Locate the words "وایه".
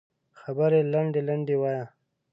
1.61-1.85